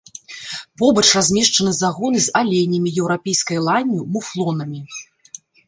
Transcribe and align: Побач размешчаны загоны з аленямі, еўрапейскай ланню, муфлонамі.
Побач 0.81 1.03
размешчаны 1.17 1.73
загоны 1.81 2.23
з 2.29 2.35
аленямі, 2.41 2.89
еўрапейскай 3.03 3.63
ланню, 3.69 4.01
муфлонамі. 4.17 4.85